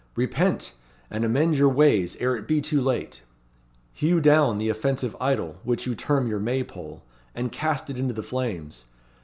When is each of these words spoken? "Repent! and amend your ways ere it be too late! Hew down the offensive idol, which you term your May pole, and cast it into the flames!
"Repent! 0.15 0.73
and 1.11 1.23
amend 1.23 1.59
your 1.59 1.69
ways 1.69 2.15
ere 2.19 2.35
it 2.35 2.47
be 2.47 2.59
too 2.59 2.81
late! 2.81 3.21
Hew 3.93 4.19
down 4.19 4.57
the 4.57 4.67
offensive 4.67 5.15
idol, 5.21 5.57
which 5.63 5.85
you 5.85 5.93
term 5.93 6.25
your 6.25 6.39
May 6.39 6.63
pole, 6.63 7.03
and 7.35 7.51
cast 7.51 7.87
it 7.87 7.99
into 7.99 8.15
the 8.15 8.23
flames! 8.23 8.85